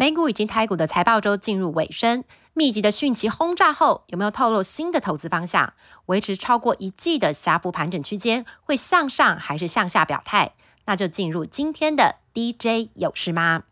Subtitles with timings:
[0.00, 2.22] 美股以及台股的财报周进入尾声，
[2.54, 5.72] 密集的汛期轰炸后，有没有透露新的投资方向？
[6.06, 10.52] 维持超过一季的狭幅盘整区间，会向上还是向下表态？
[10.84, 13.64] 那就进入今天的 DJ 有事吗？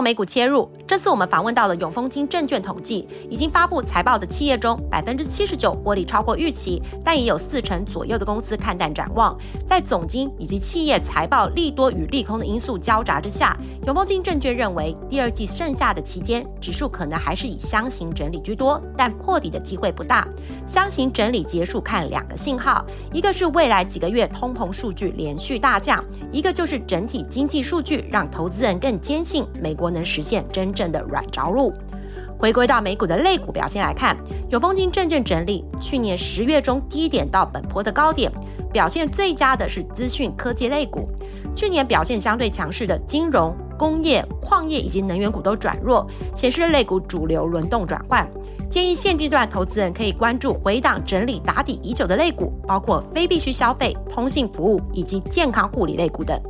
[0.00, 9.36] 美股切入，这次我们访问到了永丰金证券统计，已经发布财报的企业中，百分之七十九获利超过预期，但也有四成左右的公司看淡展望。
[9.66, 20.28] 在总金以及企业财报利多与利空的因素交杂之下，永丰金证券认为，第二季剩下的期间，指数可能还是以箱型整理居多，但破底的机会不大。
[20.66, 29.74] 箱型整理结束看两个信号，一个是未来几个月通膨数据连续大降，一个就是整体经济数据让投资人更坚信美。
[29.80, 31.72] 国能实现真正的软着陆。
[32.38, 34.16] 回归到美股的类股表现来看，
[34.48, 38.32] 有风金证券整理，去年十月中低点到本波的高点，
[38.72, 41.06] 表现最佳的是资讯科技类股。
[41.54, 48.26] 去年表现相对强势的金融、工业、矿业以及能源股都转弱，显示类股主流轮动转换。
[48.70, 56.40] 建议现阶段投资人可以关注回档整理打底已久的类股，包括非必需消费、通信服务以及健康护理类股等。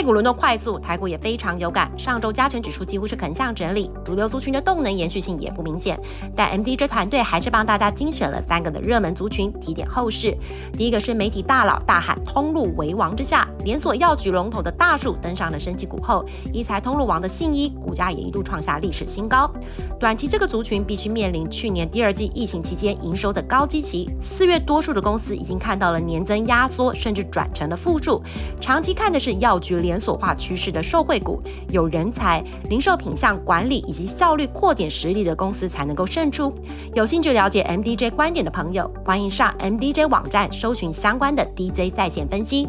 [0.00, 1.92] 类股轮动快速，台股也非常有感。
[1.98, 6.00] 上周加权指数几乎是横向整理，主流族群的动能延续性也不明显。
[6.34, 10.34] 但 MDJ 团队还是帮大家精选了三个的热门族群，提点后市。
[10.72, 19.50] 第一个是媒体大佬大喊“通路为王”之下，连锁药局龙头的大树登上了升级股后，一财通路王的信一股价也一度创下历史新高。
[19.98, 28.22] 短期这个族群必须面临去年第二季疫情期间营收的高基期，四月多数的公司已经看到了年增压缩，甚至转成了负数。
[28.62, 29.89] 长期看的是药局。
[29.90, 36.54] 连锁化趋势的受惠股，有人才、零售品项管理以及效率扩点实力的公司才能够胜出。
[36.94, 42.68] 有兴趣了解 MDJ 观点的朋友，欢迎上 MDJ 网站搜寻相关的 DJ 在线分析。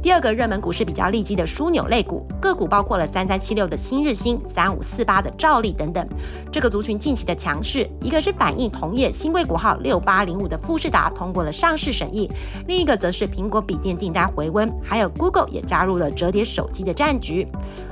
[0.00, 6.06] 第二个热门股是比较利基的枢纽类股，个股包括了三三七六的新日新、三五四八的兆利等等。
[6.52, 12.30] 这个族群近期的强势，一个是反映同业新贵股号六八零五的富士达通过了上市审议，
[12.68, 17.46] 另一个则是苹果笔电订单回温，还有 Google 也加入了折叠手手机的战局。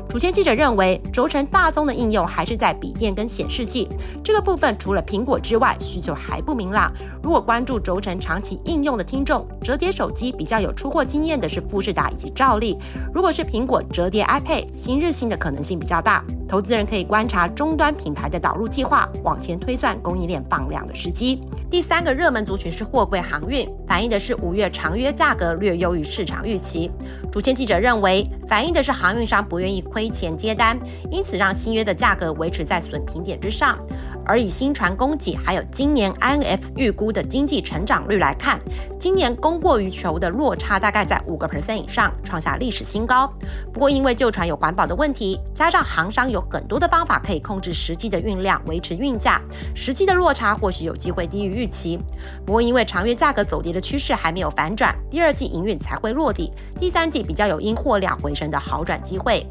[0.08, 3.86] 主线记者认为，轴承大宗的应用还是在笔电跟显示器
[4.24, 6.90] 这个部分，除了苹果之外，需求还不明朗。
[7.22, 12.78] 如果关注轴承长期应用的听众，折叠手机比较有出货经验的是富士达以及兆力。
[13.12, 16.24] 如果是苹果折叠 iPad，新日新的可能性比较大。
[16.48, 21.42] 投资人可以观察终端品牌的导入计划，往前推算供应链放量的时机。
[21.70, 26.90] 第三个热门族群是货柜航运，反映的是五月长约价格略优于市场预期。
[27.30, 30.78] 主线记者认为，反映的是航运商不愿意亏亏钱接单，
[31.10, 33.76] 因此让新约的价格维持在损平点之上。
[34.24, 38.60] 而以新船供给还有今年 INF 预估的经济成长率来看，
[39.00, 43.32] 今年供过于求的落差大概在五个 percent 以上，创下历史新高。
[43.72, 49.40] 不过因为旧船有环保的问题，加上航商有很多的方法可以控制实际的运量，维持运价，
[49.74, 51.98] 实际的落差或许有机会低于预期。
[52.46, 59.44] 不过因为长月价格走跌的趋势还没有反转，第二季营运才会落地，第三季比较有因货量回升的好转机会。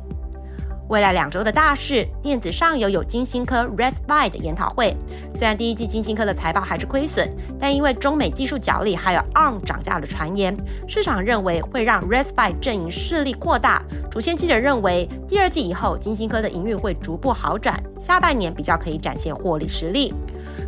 [0.89, 4.95] 未来两周的大事，电子上游有金星科 Respite 的研讨会。
[5.35, 10.55] 虽然第一季金星科的财报还是亏损，但因为中美技术角力还有 ARM 涨价的传言，
[10.87, 13.83] 市场认为会让 Respite 阵营势力扩大。
[14.09, 20.13] 主线记者认为，第二季以后金星科的营运会逐步好转，下半年比较可以展现获利实力。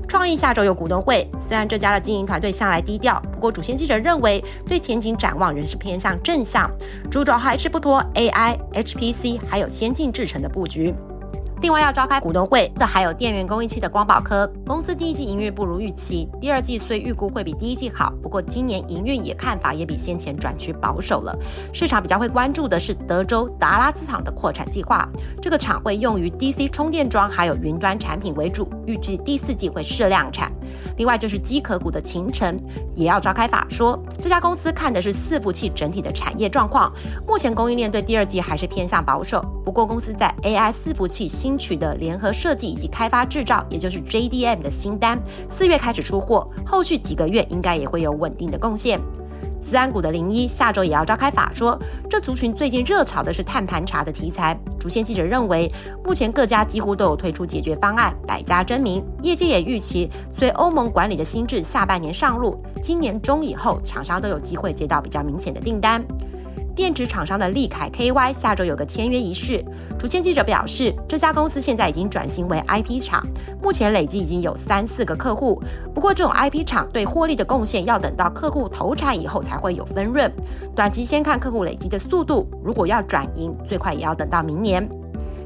[0.10, 6.68] 创意下周有股东会，虽然这家的经营团队向来低调，不过主线记者认为对前景展望仍是偏向正向，
[7.12, 10.92] 主轴还是不脱 AI、HPC 还有先进制程的布局。
[11.62, 21.38] 另外要召开股东会这还有电源供应器的光宝科公司，第一季营运不如预期，第二季虽预估会比第一季好，不过今年营运也看法也比先前转趋保守了。
[21.74, 25.08] 市场比较会关注的是德州达拉斯厂的扩产计划，
[25.42, 30.50] 这个厂会用于 DC 充电桩还有云端产品为主，预计第四季会试量产。
[31.00, 32.60] 另外就是机壳股的秦城
[32.94, 36.94] 也要召开法说，这家公司看的是伺服器整体的产业状况，
[37.26, 45.18] 目前供应链对第二季还是偏向保守，不过公司在 AI 伺服器新取得联合设计以及开发制造，也就是 JDM 的新单，
[45.50, 49.00] 四月开始出货，后续几个月应该也会有稳定的贡献。
[49.62, 51.78] 资安股的零一下周也要召开法说，
[52.10, 54.58] 这族群最近热炒的是碳盘查的题材。
[54.80, 55.72] 主线记者认为，
[56.04, 59.04] 目前各家几乎都有推出解决方案，百家争鸣。
[59.22, 66.04] 业界也预期，随欧盟管理的新制下半年上路，今年中以后，厂商都有机会接到比较明显的订单。
[66.80, 69.62] 电池厂商的利凯 KY 下周有个签约仪式。
[70.00, 73.22] 主线记者表示，这家公司现在已经转型为 IP 厂，
[73.62, 75.62] 目前累计已经有三四个客户。
[75.94, 80.32] 不过，这种 IP 厂对获利的贡献要等到客户投产以后才会有分润。
[80.74, 84.88] 短期先看客户累积的速度，如果要转盈，最快也要等到明年。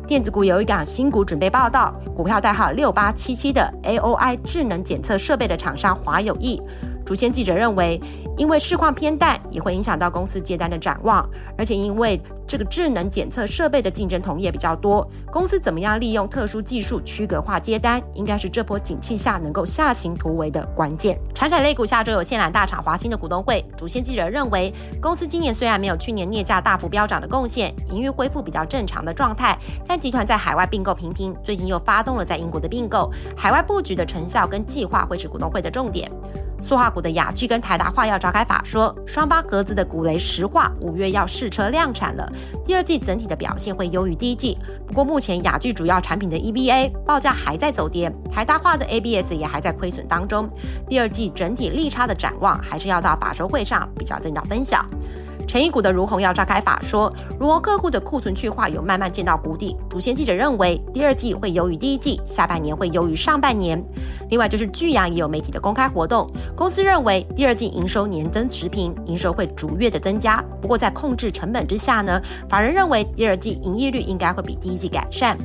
[0.05, 6.61] 电子股有一档新股准备报道，股票代号六八七七的 AOI 智能检测设备的厂商华友益。
[7.05, 8.01] 主线记者认为，
[8.37, 11.27] 因为市况偏淡，也会影响到公司接单的展望，
[11.57, 21.19] 而且因为这个智能检测设备的竞争同业比较多，公司怎么样利用特殊技术区隔化接单，应该是这波景气下能够下行突围的关键。
[21.33, 29.57] 产产类股下周有线缆大厂华兴的股东会，主线记者认为，公司今年虽然没有去年镍价大幅飙涨的贡献，营运恢复比较正常的状态，
[29.87, 36.09] 但集团在海外并购频频，最近又发动了在英国的并购，海外布局的成效跟计划会是股东会的重点。
[36.63, 42.25] 塑化股的雅聚跟台达化要召开法说，双八格子的古雷石化五月要试车量产了，
[42.65, 44.57] 第二季整体的表现会优于第一季。
[44.87, 50.49] 不过目前雅聚主要产品的 EBA 报价还在走跌，台达化的 ABS 也还在亏损当中，
[50.87, 54.85] 第二季整体利差的展望还是要到法收会上比较正到分享。
[55.47, 59.75] 成衣股的如虹要召开法说，如虹客户的库存去化有慢慢见到谷底。
[59.89, 63.83] 主线记者认为，第二季会优于第一季，下半年会优于上半年。
[64.29, 70.43] 另外就是巨阳也有媒体的公开活动，公司认为第二季营收年增持平，营收会逐月的增加。
[70.61, 72.19] 不过在控制成本之下呢，
[72.49, 75.37] 法人认为第二季营业率应该会比第一季改善。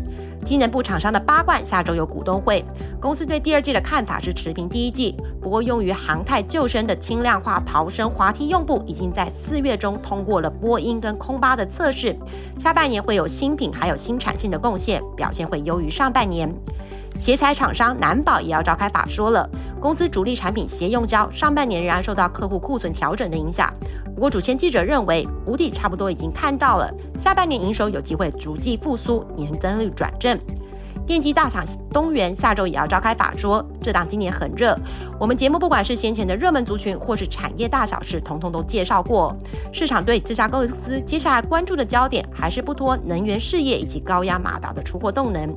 [0.45, 2.65] 机能部厂商的八冠下周有股东会，
[2.99, 5.15] 公司对第二季的看法是持平第一季。
[5.41, 12.17] 不过用于航太救生的轻量化逃生滑梯用布，已经在四月中通过了波音跟空巴的测试，
[12.59, 16.53] 下半年会有新品还有新产线的贡献，表现会优于上半年。
[17.19, 19.49] 鞋材厂商南宝也要召开法说了，
[19.81, 23.73] 公司主力产品鞋用胶上半年仍然受到客户库存调整的影响。
[24.15, 30.39] 不过主线记者认为谷底差不多已经看到了，下半年营收有机会逐季复苏，年增率转正。
[31.09, 34.79] 电机大厂东元下周也要召开法说，这档今年很热。
[35.19, 39.35] 我们节目不管是先前的热门族群，或是产业大小事，统统都介绍过。
[39.73, 45.49] 市场对这家公司接下来关注的焦点，还是不脱能源事业以及高压马达的出货动能。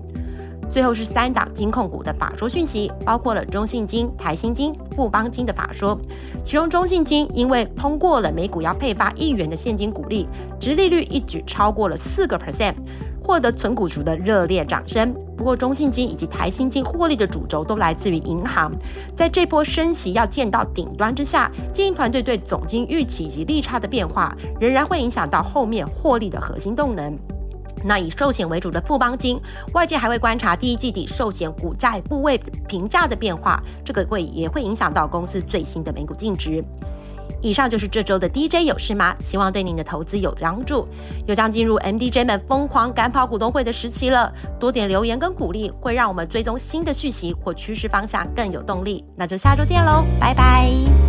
[0.71, 5.99] 最后是三档金控股的法说讯息，包括了中信金、台新金、富邦金的法说。
[6.45, 12.73] 其中中信金因为通过了每股要配发一元的现金股利，直利率一举超过了四个 percent，
[13.23, 15.13] 获得存股族的热烈掌声。
[15.37, 18.71] 不过中信金以及台新金获利的主轴都来自于银行，
[19.15, 27.17] 在这波升息要见到顶端之下，经营团队对总金预期以及利差的变化，仍然会影响到后面获利的核心动能。
[27.83, 29.41] 那以寿险为主的富邦金，
[29.73, 36.63] 外界还会观察第一季底寿险股价部位评价的变化，这个会也会影响到公司最新的每股净值。
[37.41, 39.15] 以上就是这周的 DJ 有事吗？
[39.19, 40.87] 希望对您的投资有帮助。
[41.27, 49.03] 又将进入 MDJ 们疯狂赶跑股东会的时期了，多点留言跟鼓励，会让我们追踪新的讯息或趋势方向更有动力。
[49.15, 51.00] 那就下周见喽，拜拜。